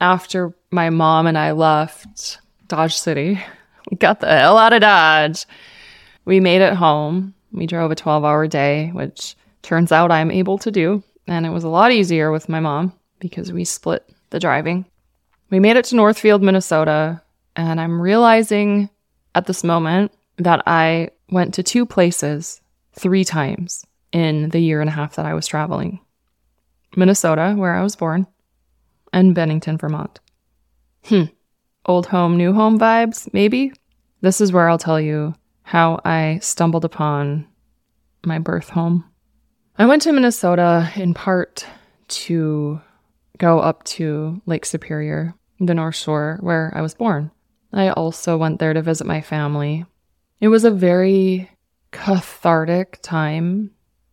after 0.00 0.54
my 0.70 0.90
mom 0.90 1.26
and 1.26 1.38
I 1.38 1.52
left 1.52 2.38
Dodge 2.68 2.96
City. 2.96 3.40
We 3.88 3.96
got 3.96 4.18
the 4.18 4.26
hell 4.26 4.58
out 4.58 4.72
of 4.72 4.80
Dodge. 4.80 5.46
We 6.24 6.40
made 6.40 6.60
it 6.60 6.72
home. 6.72 7.34
We 7.52 7.66
drove 7.66 7.92
a 7.92 7.94
12 7.94 8.24
hour 8.24 8.48
day, 8.48 8.90
which 8.92 9.36
turns 9.62 9.92
out 9.92 10.10
I'm 10.10 10.32
able 10.32 10.58
to 10.58 10.72
do. 10.72 11.04
And 11.28 11.46
it 11.46 11.50
was 11.50 11.62
a 11.62 11.68
lot 11.68 11.92
easier 11.92 12.32
with 12.32 12.48
my 12.48 12.58
mom 12.58 12.92
because 13.20 13.52
we 13.52 13.64
split 13.64 14.04
the 14.30 14.40
driving. 14.40 14.86
We 15.50 15.60
made 15.60 15.76
it 15.76 15.84
to 15.84 15.94
Northfield, 15.94 16.42
Minnesota. 16.42 17.22
And 17.54 17.80
I'm 17.80 18.02
realizing 18.02 18.90
at 19.36 19.46
this 19.46 19.62
moment 19.62 20.10
that 20.38 20.64
I 20.66 21.10
went 21.30 21.54
to 21.54 21.62
two 21.62 21.86
places 21.86 22.60
three 22.92 23.24
times 23.24 23.86
in 24.10 24.48
the 24.50 24.60
year 24.60 24.80
and 24.80 24.88
a 24.88 24.92
half 24.92 25.14
that 25.14 25.26
I 25.26 25.34
was 25.34 25.46
traveling 25.46 26.00
Minnesota, 26.96 27.54
where 27.56 27.74
I 27.74 27.82
was 27.82 27.94
born, 27.94 28.26
and 29.16 29.34
Bennington, 29.34 29.78
Vermont. 29.78 30.20
Hmm. 31.04 31.24
Old 31.86 32.06
home, 32.06 32.36
new 32.36 32.52
home 32.52 32.78
vibes, 32.78 33.32
maybe? 33.32 33.72
This 34.20 34.42
is 34.42 34.52
where 34.52 34.68
I'll 34.68 34.76
tell 34.76 35.00
you 35.00 35.34
how 35.62 36.00
I 36.04 36.38
stumbled 36.42 36.84
upon 36.84 37.48
my 38.26 38.38
birth 38.38 38.68
home. 38.68 39.06
I 39.78 39.86
went 39.86 40.02
to 40.02 40.12
Minnesota 40.12 40.92
in 40.96 41.14
part 41.14 41.66
to 42.08 42.78
go 43.38 43.58
up 43.58 43.84
to 43.84 44.42
Lake 44.44 44.66
Superior, 44.66 45.34
the 45.60 45.74
North 45.74 45.96
Shore, 45.96 46.36
where 46.42 46.70
I 46.76 46.82
was 46.82 46.92
born. 46.92 47.30
I 47.72 47.88
also 47.88 48.36
went 48.36 48.58
there 48.58 48.74
to 48.74 48.82
visit 48.82 49.06
my 49.06 49.22
family. 49.22 49.86
It 50.40 50.48
was 50.48 50.64
a 50.64 50.70
very 50.70 51.50
cathartic 51.90 52.98
time 53.00 53.70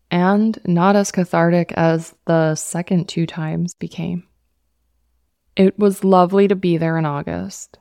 and 0.10 0.58
not 0.66 0.96
as 0.96 1.12
cathartic 1.12 1.74
as 1.74 2.16
the 2.26 2.56
second 2.56 3.10
two 3.10 3.26
times 3.26 3.74
became. 3.74 4.24
It 5.56 5.78
was 5.78 6.04
lovely 6.04 6.48
to 6.48 6.56
be 6.56 6.78
there 6.78 6.98
in 6.98 7.06
August. 7.06 7.78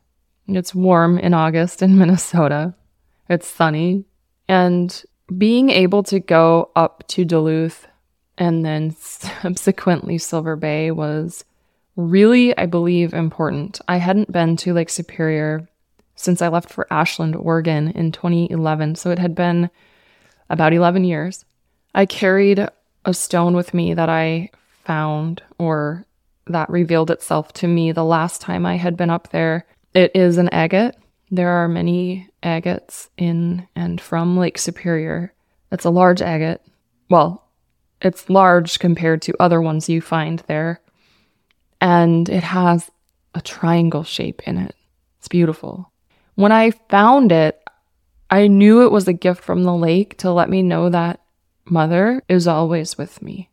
It's 0.47 0.75
warm 0.75 1.19
in 1.19 1.35
August 1.35 1.83
in 1.83 1.99
Minnesota. 1.99 2.75
It's 3.29 3.49
sunny. 3.49 4.05
And 4.49 5.03
being 5.37 5.71
able 5.71 6.03
to 6.05 6.21
go 6.21 6.71
up 6.77 7.07
to 7.09 7.25
Duluth 7.25 7.87
and 8.37 8.65
then 8.65 8.91
subsequently 8.91 10.19
Silver 10.19 10.57
Bay 10.57 10.91
was 10.91 11.45
really, 11.97 12.57
I 12.57 12.67
believe, 12.67 13.15
important. 13.15 13.81
I 13.89 13.99
hadn't 13.99 14.33
been 14.33 14.57
to 14.59 14.73
Lake 14.73 14.91
Superior 14.91 15.69
since 16.15 16.43
I 16.43 16.49
left 16.49 16.71
for 16.71 16.87
Ashland, 16.91 17.37
Oregon 17.37 17.89
in 17.89 18.13
2011. 18.13 18.97
So 18.97 19.11
it 19.11 19.19
had 19.19 19.35
been 19.35 19.71
about 20.51 20.73
11 20.73 21.05
years. 21.05 21.45
I 21.95 22.07
carried 22.07 22.67
a 23.05 23.15
stone 23.15 23.55
with 23.55 23.75
me 23.75 23.95
that 23.95 24.09
I 24.09 24.51
found 24.85 25.43
or 25.59 26.07
that 26.47 26.71
revealed 26.71 27.11
itself 27.11 27.53
to 27.55 27.69
me 27.69 27.93
the 27.93 28.05
last 28.05 28.41
time 28.41 28.67
I 28.67 28.77
had 28.77 28.97
been 28.97 29.11
up 29.11 29.31
there. 29.31 29.67
It 29.95 30.13
is 30.15 30.39
an 30.39 30.49
agate. 30.51 30.97
There 31.31 31.49
are 31.49 31.69
many 31.69 32.29
agates 32.43 33.09
in 33.17 33.67
and 33.75 34.01
from 34.01 34.37
Lake 34.37 34.59
Superior. 34.59 35.33
It's 35.71 35.85
a 35.85 35.91
large 35.91 36.21
agate. 36.21 36.61
Well, 37.09 37.49
it's 38.01 38.29
large 38.29 38.79
compared 38.79 39.23
to 39.23 39.35
other 39.41 39.61
ones 39.61 39.89
you 39.89 40.01
find 40.01 40.41
there. 40.41 40.81
And 41.81 42.29
it 42.29 42.43
has 42.43 42.91
a 43.35 43.41
triangle 43.41 44.05
shape 44.05 44.43
in 44.47 44.59
it. 44.59 44.75
It's 45.19 45.29
beautiful. 45.29 45.93
When 46.35 46.53
I 46.53 46.71
found 46.71 47.33
it, 47.33 47.63
I 48.31 48.47
knew 48.47 48.83
it 48.83 48.93
was 48.93 49.07
a 49.09 49.13
gift 49.13 49.43
from 49.43 49.65
the 49.65 49.75
lake 49.75 50.19
to 50.19 50.33
let 50.33 50.51
me 50.51 50.63
know 50.63 50.89
that 50.89 51.21
Mother 51.65 52.23
is 52.29 52.49
always 52.49 52.99
with 52.99 53.23
me. 53.23 53.51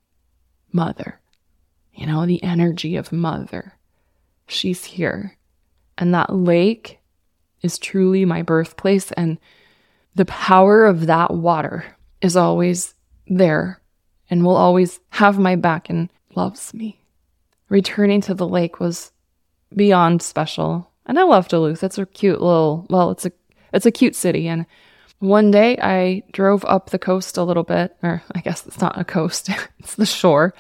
Mother 0.72 1.19
you 2.00 2.08
know, 2.08 2.26
the 2.26 2.42
energy 2.42 2.96
of 2.96 3.12
mother. 3.12 3.74
She's 4.48 4.86
here. 4.86 5.38
And 5.98 6.14
that 6.14 6.34
lake 6.34 7.00
is 7.62 7.78
truly 7.78 8.24
my 8.24 8.42
birthplace. 8.42 9.12
And 9.12 9.38
the 10.16 10.26
power 10.26 10.86
of 10.86 11.08
that 11.08 11.34
water 11.34 11.84
is 12.22 12.38
always 12.38 12.96
there 13.28 13.82
and 14.30 14.46
will 14.46 14.56
always 14.56 15.02
have 15.10 15.38
my 15.38 15.58
back 15.58 15.90
and 15.90 16.10
loves 16.36 16.74
me. 16.74 17.02
Returning 17.68 18.22
to 18.22 18.34
the 18.34 18.48
lake 18.48 18.80
was 18.80 19.12
beyond 19.76 20.22
special. 20.22 20.90
And 21.06 21.20
I 21.20 21.24
love 21.24 21.50
Duluth. 21.50 21.84
It's 21.84 21.98
a 21.98 22.06
cute 22.06 22.40
little, 22.40 22.88
well, 22.90 23.12
it's 23.12 23.26
a 23.26 23.32
it's 23.74 23.86
a 23.86 23.92
cute 23.92 24.16
city 24.16 24.48
and 24.48 24.66
one 25.20 25.52
day 25.52 25.78
I 25.78 26.24
drove 26.32 26.64
up 26.64 26.90
the 26.90 26.98
coast 26.98 27.38
a 27.38 27.44
little 27.44 27.64
bit, 27.64 27.96
or 28.02 28.24
I 28.34 28.40
guess 28.40 28.66
it's 28.66 28.80
not 28.80 28.98
a 28.98 29.04
coast, 29.04 29.50
it's 29.80 29.96
the 29.96 30.06
shore. 30.06 30.54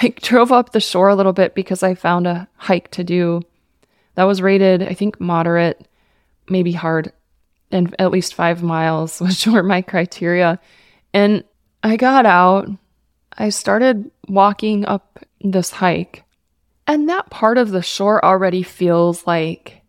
I 0.00 0.08
drove 0.20 0.52
up 0.52 0.72
the 0.72 0.80
shore 0.80 1.08
a 1.08 1.14
little 1.14 1.32
bit 1.32 1.54
because 1.54 1.82
I 1.82 1.94
found 1.94 2.26
a 2.26 2.48
hike 2.56 2.90
to 2.92 3.04
do 3.04 3.42
that 4.14 4.24
was 4.24 4.42
rated, 4.42 4.82
I 4.82 4.94
think, 4.94 5.20
moderate, 5.20 5.86
maybe 6.48 6.72
hard, 6.72 7.12
and 7.70 7.94
at 7.98 8.10
least 8.10 8.34
five 8.34 8.62
miles, 8.62 9.20
which 9.20 9.46
were 9.46 9.62
my 9.62 9.82
criteria. 9.82 10.58
And 11.12 11.44
I 11.82 11.96
got 11.96 12.26
out, 12.26 12.68
I 13.36 13.48
started 13.48 14.10
walking 14.28 14.84
up 14.86 15.18
this 15.40 15.70
hike, 15.70 16.24
and 16.86 17.08
that 17.08 17.30
part 17.30 17.58
of 17.58 17.70
the 17.70 17.82
shore 17.82 18.24
already 18.24 18.62
feels 18.62 19.26
like 19.26 19.82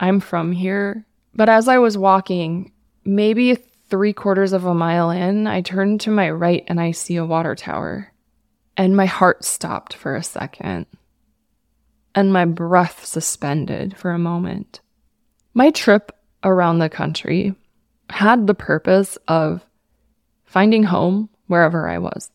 I'm 0.00 0.20
from 0.20 0.52
here. 0.52 1.04
But 1.34 1.48
as 1.48 1.68
I 1.68 1.78
was 1.78 1.96
walking, 1.96 2.72
maybe 3.04 3.54
three 3.54 4.12
quarters 4.12 4.52
of 4.52 4.64
a 4.64 4.74
mile 4.74 5.10
in, 5.10 5.46
I 5.46 5.62
turn 5.62 5.98
to 5.98 6.10
my 6.10 6.30
right 6.30 6.64
and 6.68 6.80
I 6.80 6.90
see 6.90 7.16
a 7.16 7.24
water 7.24 7.54
tower. 7.54 8.12
And 8.78 8.96
my 8.96 9.06
heart 9.06 9.44
stopped 9.44 9.92
for 9.92 10.14
a 10.14 10.22
second, 10.22 10.86
and 12.14 12.32
my 12.32 12.44
breath 12.44 13.04
suspended 13.04 13.96
for 13.96 14.12
a 14.12 14.20
moment. 14.20 14.78
My 15.52 15.72
trip 15.72 16.12
around 16.44 16.78
the 16.78 16.88
country 16.88 17.56
had 18.08 18.46
the 18.46 18.54
purpose 18.54 19.18
of 19.26 19.66
finding 20.44 20.84
home 20.84 21.28
wherever 21.48 21.88
I 21.88 21.98
was, 21.98 22.30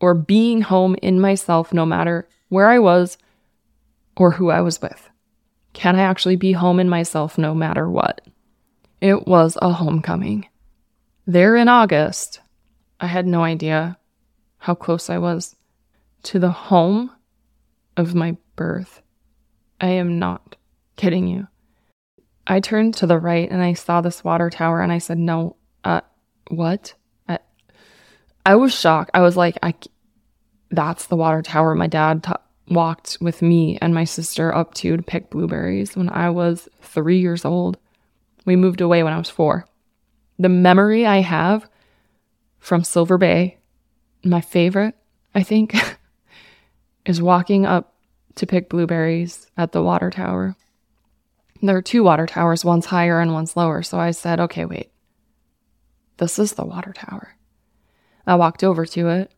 or 0.00 0.14
being 0.14 0.62
home 0.62 0.96
in 1.02 1.20
myself 1.20 1.70
no 1.74 1.84
matter 1.84 2.26
where 2.48 2.70
I 2.70 2.78
was 2.78 3.18
or 4.16 4.30
who 4.30 4.48
I 4.48 4.62
was 4.62 4.80
with. 4.80 5.10
Can 5.74 5.96
I 5.96 6.00
actually 6.00 6.36
be 6.36 6.52
home 6.52 6.80
in 6.80 6.88
myself 6.88 7.36
no 7.36 7.54
matter 7.54 7.90
what? 7.90 8.22
It 9.02 9.26
was 9.28 9.58
a 9.60 9.70
homecoming. 9.70 10.48
There 11.26 11.56
in 11.56 11.68
August, 11.68 12.40
I 13.00 13.06
had 13.06 13.26
no 13.26 13.42
idea 13.42 13.98
how 14.56 14.74
close 14.74 15.10
I 15.10 15.18
was 15.18 15.54
to 16.24 16.38
the 16.38 16.50
home 16.50 17.10
of 17.96 18.14
my 18.14 18.36
birth. 18.56 19.02
I 19.80 19.88
am 19.88 20.18
not 20.18 20.56
kidding 20.96 21.26
you. 21.28 21.48
I 22.46 22.60
turned 22.60 22.94
to 22.94 23.06
the 23.06 23.18
right 23.18 23.48
and 23.50 23.62
I 23.62 23.74
saw 23.74 24.00
this 24.00 24.24
water 24.24 24.50
tower 24.50 24.80
and 24.80 24.90
I 24.90 24.98
said, 24.98 25.18
No, 25.18 25.56
uh, 25.84 26.00
what? 26.50 26.94
I, 27.28 27.38
I 28.46 28.56
was 28.56 28.74
shocked. 28.74 29.10
I 29.14 29.20
was 29.20 29.36
like, 29.36 29.58
I, 29.62 29.74
that's 30.70 31.06
the 31.06 31.16
water 31.16 31.42
tower 31.42 31.74
my 31.74 31.86
dad 31.86 32.24
t- 32.24 32.32
walked 32.70 33.18
with 33.20 33.42
me 33.42 33.78
and 33.80 33.94
my 33.94 34.04
sister 34.04 34.54
up 34.54 34.74
to 34.74 34.96
to 34.96 35.02
pick 35.02 35.30
blueberries 35.30 35.96
when 35.96 36.08
I 36.08 36.30
was 36.30 36.68
three 36.82 37.18
years 37.18 37.44
old. 37.44 37.78
We 38.44 38.56
moved 38.56 38.80
away 38.80 39.02
when 39.02 39.12
I 39.12 39.18
was 39.18 39.30
four. 39.30 39.66
The 40.38 40.48
memory 40.48 41.06
I 41.06 41.18
have 41.18 41.68
from 42.58 42.84
Silver 42.84 43.18
Bay, 43.18 43.58
my 44.24 44.40
favorite, 44.40 44.94
I 45.34 45.42
think, 45.42 45.74
is 47.08 47.22
walking 47.22 47.64
up 47.64 47.94
to 48.34 48.46
pick 48.46 48.68
blueberries 48.68 49.50
at 49.56 49.72
the 49.72 49.82
water 49.82 50.10
tower. 50.10 50.54
There 51.62 51.76
are 51.76 51.82
two 51.82 52.04
water 52.04 52.26
towers, 52.26 52.66
one's 52.66 52.86
higher 52.86 53.18
and 53.18 53.32
one's 53.32 53.56
lower. 53.56 53.82
So 53.82 53.98
I 53.98 54.10
said, 54.10 54.38
okay, 54.38 54.66
wait. 54.66 54.92
This 56.18 56.38
is 56.38 56.52
the 56.52 56.66
water 56.66 56.92
tower. 56.92 57.34
I 58.26 58.34
walked 58.34 58.62
over 58.62 58.84
to 58.84 59.08
it 59.08 59.32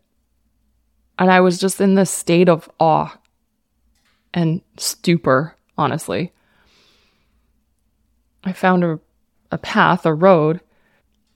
and 1.17 1.31
I 1.31 1.41
was 1.41 1.61
just 1.61 1.81
in 1.81 1.95
this 1.95 2.11
state 2.11 2.49
of 2.49 2.69
awe 2.81 3.17
and 4.35 4.63
stupor, 4.77 5.55
honestly. 5.79 6.33
I 8.43 8.53
found 8.53 8.83
a, 8.83 8.99
a 9.53 9.59
path, 9.59 10.07
a 10.07 10.13
road, 10.13 10.61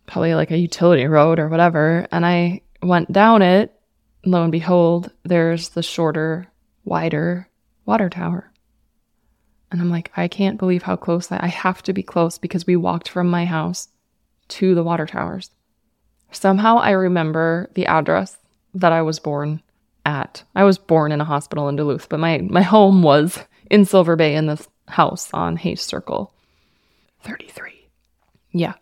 probably 0.07 0.35
like 0.35 0.51
a 0.51 0.59
utility 0.59 1.07
road 1.07 1.39
or 1.39 1.49
whatever, 1.49 2.09
and 2.11 2.27
I 2.27 2.63
went 2.83 3.13
down 3.13 3.41
it 3.43 3.74
lo 4.25 4.43
and 4.43 4.53
behold, 4.53 5.11
there's 5.25 5.71
the 5.71 5.83
shorter, 5.83 6.49
wider 6.85 7.49
water 7.87 8.09
tower. 8.09 8.51
And 9.71 9.81
I'm 9.81 9.91
like, 9.91 10.13
I 10.17 10.29
can't 10.29 10.59
believe 10.59 10.83
how 10.83 10.97
close 10.97 11.31
I, 11.33 11.41
I 11.43 11.49
have 11.49 11.83
to 11.85 11.93
be 11.93 12.03
close 12.03 12.39
because 12.39 12.67
we 12.67 12.77
walked 12.77 13.09
from 13.09 13.29
my 13.29 13.45
house 13.45 13.89
to 14.49 14.75
the 14.75 14.85
water 14.85 15.07
towers. 15.07 15.51
Somehow 16.31 16.79
I 16.79 16.91
remember 16.91 17.71
the 17.75 17.87
address 17.87 18.37
that 18.75 18.93
I 18.93 19.03
was 19.03 19.19
born 19.19 19.63
at. 20.05 20.45
I 20.55 20.65
was 20.65 20.79
born 20.79 21.13
in 21.13 21.21
a 21.21 21.25
hospital 21.25 21.69
in 21.69 21.77
Duluth, 21.77 22.09
but 22.09 22.21
my, 22.21 22.39
my 22.39 22.63
home 22.63 23.03
was 23.03 23.39
in 23.71 23.85
Silver 23.85 24.17
Bay 24.17 24.35
in 24.35 24.47
this 24.47 24.69
house 24.89 25.33
on 25.33 25.57
Hayes 25.57 25.81
Circle. 25.81 26.33
33. 27.23 27.73
Yeah, 28.53 28.75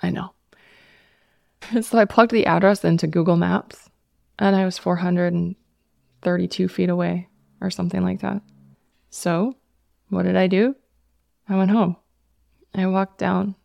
I 0.00 0.10
know. 0.10 0.32
So 1.82 1.98
I 1.98 2.04
plugged 2.04 2.30
the 2.30 2.46
address 2.46 2.84
into 2.84 3.08
Google 3.08 3.36
Maps 3.36 3.90
and 4.38 4.56
I 4.56 4.64
was 4.64 4.78
432 4.78 6.68
feet 6.68 6.88
away 6.88 7.28
or 7.60 7.70
something 7.70 8.02
like 8.02 8.20
that. 8.20 8.42
So 9.10 9.56
what 10.08 10.24
did 10.24 10.36
I 10.36 10.46
do? 10.46 10.74
I 11.48 11.56
went 11.56 11.70
home. 11.70 11.96
I 12.74 12.86
walked 12.86 13.18
down 13.18 13.56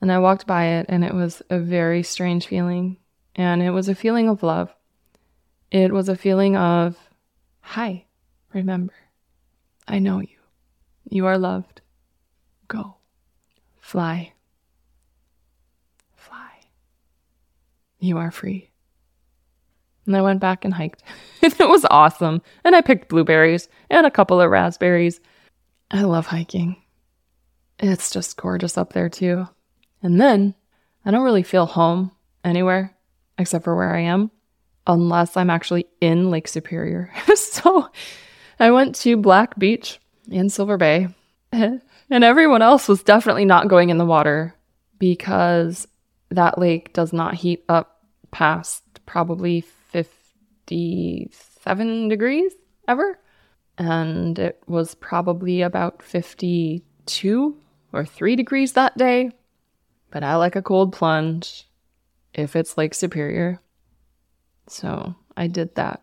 and 0.00 0.10
I 0.10 0.18
walked 0.18 0.46
by 0.46 0.64
it, 0.66 0.86
and 0.88 1.04
it 1.04 1.12
was 1.12 1.42
a 1.50 1.58
very 1.58 2.02
strange 2.02 2.46
feeling. 2.46 2.96
And 3.34 3.62
it 3.62 3.70
was 3.70 3.88
a 3.88 3.94
feeling 3.94 4.28
of 4.28 4.42
love. 4.42 4.74
It 5.70 5.92
was 5.92 6.08
a 6.08 6.16
feeling 6.16 6.56
of, 6.56 6.96
hi, 7.60 8.06
remember, 8.52 8.94
I 9.86 9.98
know 9.98 10.20
you. 10.20 10.38
You 11.08 11.26
are 11.26 11.38
loved. 11.38 11.82
Go. 12.66 12.96
Fly. 13.78 14.32
Fly. 16.14 16.50
You 17.98 18.16
are 18.18 18.30
free. 18.30 18.69
And 20.10 20.16
I 20.16 20.22
went 20.22 20.40
back 20.40 20.64
and 20.64 20.74
hiked. 20.74 21.04
it 21.40 21.56
was 21.68 21.86
awesome. 21.88 22.42
And 22.64 22.74
I 22.74 22.80
picked 22.80 23.08
blueberries 23.08 23.68
and 23.88 24.04
a 24.06 24.10
couple 24.10 24.40
of 24.40 24.50
raspberries. 24.50 25.20
I 25.88 26.02
love 26.02 26.26
hiking. 26.26 26.82
It's 27.78 28.10
just 28.10 28.36
gorgeous 28.36 28.76
up 28.76 28.92
there, 28.92 29.08
too. 29.08 29.46
And 30.02 30.20
then 30.20 30.56
I 31.04 31.12
don't 31.12 31.22
really 31.22 31.44
feel 31.44 31.66
home 31.66 32.10
anywhere 32.42 32.92
except 33.38 33.62
for 33.62 33.76
where 33.76 33.94
I 33.94 34.00
am 34.00 34.32
unless 34.84 35.36
I'm 35.36 35.48
actually 35.48 35.86
in 36.00 36.28
Lake 36.28 36.48
Superior. 36.48 37.12
so 37.36 37.88
I 38.58 38.72
went 38.72 38.96
to 38.96 39.16
Black 39.16 39.56
Beach 39.60 40.00
in 40.28 40.50
Silver 40.50 40.76
Bay, 40.76 41.06
and 41.52 41.80
everyone 42.10 42.62
else 42.62 42.88
was 42.88 43.04
definitely 43.04 43.44
not 43.44 43.68
going 43.68 43.90
in 43.90 43.98
the 43.98 44.04
water 44.04 44.56
because 44.98 45.86
that 46.30 46.58
lake 46.58 46.92
does 46.92 47.12
not 47.12 47.34
heat 47.34 47.64
up 47.68 48.04
past 48.32 48.82
probably 49.06 49.64
57 50.70 52.08
degrees 52.08 52.52
ever. 52.86 53.18
And 53.76 54.38
it 54.38 54.62
was 54.68 54.94
probably 54.94 55.62
about 55.62 56.02
52 56.02 57.56
or 57.92 58.04
3 58.04 58.36
degrees 58.36 58.74
that 58.74 58.96
day. 58.96 59.32
But 60.10 60.22
I 60.22 60.36
like 60.36 60.54
a 60.54 60.62
cold 60.62 60.92
plunge 60.92 61.68
if 62.34 62.54
it's 62.54 62.78
Lake 62.78 62.94
Superior. 62.94 63.60
So 64.68 65.14
I 65.36 65.48
did 65.48 65.74
that. 65.74 66.02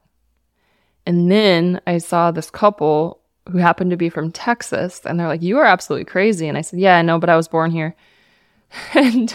And 1.06 1.32
then 1.32 1.80
I 1.88 2.00
saw 2.00 2.32
this 2.32 2.50
couple 2.50 3.22
who 3.50 3.60
happened 3.60 3.92
to 3.92 3.98
be 3.98 4.10
from 4.10 4.34
Texas, 4.34 5.00
and 5.06 5.18
they're 5.18 5.28
like, 5.28 5.42
You 5.42 5.58
are 5.60 5.66
absolutely 5.66 6.04
crazy. 6.04 6.50
And 6.50 6.58
I 6.58 6.62
said, 6.62 6.80
Yeah, 6.80 6.98
I 6.98 7.02
know, 7.02 7.18
but 7.18 7.30
I 7.30 7.38
was 7.38 7.48
born 7.48 7.72
here. 7.72 7.96
And 8.94 9.34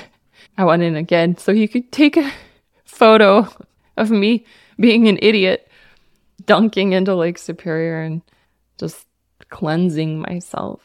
I 0.59 0.65
went 0.67 0.83
in 0.83 0.97
again 0.97 1.39
so 1.39 1.55
he 1.55 1.67
could 1.67 1.91
take 1.91 2.19
a 2.19 2.31
photo 2.85 3.49
of 3.97 4.11
me 4.11 4.45
being 4.83 5.07
an 5.07 5.19
idiot, 5.23 5.71
dunking 6.45 6.93
into 6.93 7.15
Lake 7.15 7.39
Superior 7.39 8.01
and 8.01 8.21
just 8.79 9.07
cleansing 9.49 10.21
myself 10.21 10.83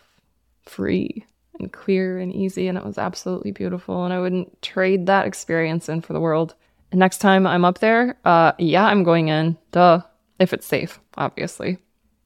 free 0.62 1.26
and 1.60 1.74
clear 1.74 2.20
and 2.20 2.32
easy. 2.32 2.68
And 2.68 2.78
it 2.78 2.86
was 2.86 3.00
absolutely 3.00 3.52
beautiful. 3.52 4.06
And 4.06 4.14
I 4.14 4.20
wouldn't 4.20 4.62
trade 4.62 5.08
that 5.08 5.26
experience 5.26 5.90
in 5.90 6.02
for 6.02 6.14
the 6.14 6.20
world. 6.20 6.54
And 6.92 7.00
next 7.00 7.18
time 7.18 7.48
I'm 7.48 7.66
up 7.66 7.80
there, 7.80 8.18
uh, 8.24 8.52
yeah, 8.60 8.86
I'm 8.86 9.04
going 9.04 9.30
in. 9.30 9.58
Duh. 9.72 10.02
If 10.40 10.54
it's 10.54 10.68
safe, 10.68 11.00
obviously. 11.18 11.80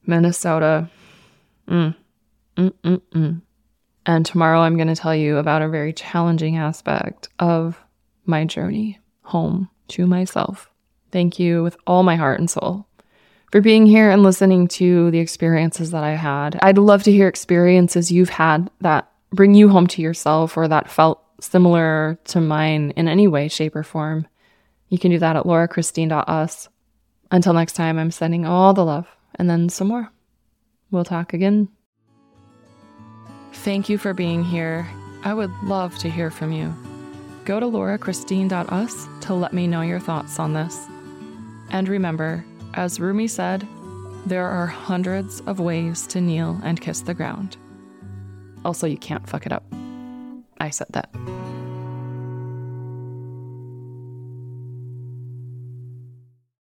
Minnesota. 0.04 0.90
Mm. 1.66 1.96
Mm-mm-mm. 2.58 3.40
And 4.04 4.26
tomorrow 4.26 4.60
I'm 4.60 4.76
going 4.76 4.88
to 4.88 4.96
tell 4.96 5.14
you 5.14 5.38
about 5.38 5.62
a 5.62 5.68
very 5.68 5.94
challenging 5.94 6.58
aspect 6.58 7.30
of 7.38 7.80
my 8.26 8.44
journey 8.44 9.00
home 9.22 9.70
to 9.88 10.06
myself. 10.06 10.71
Thank 11.12 11.38
you 11.38 11.62
with 11.62 11.76
all 11.86 12.02
my 12.02 12.16
heart 12.16 12.40
and 12.40 12.50
soul 12.50 12.86
for 13.52 13.60
being 13.60 13.86
here 13.86 14.10
and 14.10 14.22
listening 14.22 14.66
to 14.66 15.10
the 15.10 15.18
experiences 15.18 15.90
that 15.90 16.02
I 16.02 16.12
had. 16.12 16.58
I'd 16.62 16.78
love 16.78 17.02
to 17.04 17.12
hear 17.12 17.28
experiences 17.28 18.10
you've 18.10 18.30
had 18.30 18.70
that 18.80 19.10
bring 19.30 19.54
you 19.54 19.68
home 19.68 19.86
to 19.88 20.02
yourself 20.02 20.56
or 20.56 20.66
that 20.68 20.90
felt 20.90 21.22
similar 21.38 22.18
to 22.24 22.40
mine 22.40 22.92
in 22.96 23.08
any 23.08 23.28
way, 23.28 23.48
shape, 23.48 23.76
or 23.76 23.82
form. 23.82 24.26
You 24.88 24.98
can 24.98 25.10
do 25.10 25.18
that 25.18 25.36
at 25.36 25.44
laurachristine.us. 25.44 26.68
Until 27.30 27.52
next 27.52 27.74
time, 27.74 27.98
I'm 27.98 28.10
sending 28.10 28.46
all 28.46 28.72
the 28.74 28.84
love 28.84 29.06
and 29.34 29.48
then 29.48 29.68
some 29.68 29.88
more. 29.88 30.10
We'll 30.90 31.04
talk 31.04 31.32
again. 31.32 31.68
Thank 33.52 33.88
you 33.88 33.98
for 33.98 34.14
being 34.14 34.44
here. 34.44 34.86
I 35.24 35.34
would 35.34 35.52
love 35.62 35.96
to 35.98 36.10
hear 36.10 36.30
from 36.30 36.52
you. 36.52 36.74
Go 37.44 37.60
to 37.60 37.66
laurachristine.us 37.66 39.08
to 39.26 39.34
let 39.34 39.52
me 39.52 39.66
know 39.66 39.82
your 39.82 40.00
thoughts 40.00 40.38
on 40.38 40.54
this. 40.54 40.86
And 41.72 41.88
remember, 41.88 42.44
as 42.74 43.00
Rumi 43.00 43.26
said, 43.26 43.66
there 44.26 44.46
are 44.46 44.66
hundreds 44.66 45.40
of 45.42 45.58
ways 45.58 46.06
to 46.08 46.20
kneel 46.20 46.60
and 46.62 46.80
kiss 46.80 47.00
the 47.00 47.14
ground. 47.14 47.56
Also, 48.64 48.86
you 48.86 48.96
can't 48.96 49.28
fuck 49.28 49.46
it 49.46 49.52
up. 49.52 49.64
I 50.58 50.70
said 50.70 50.88
that. 50.90 51.10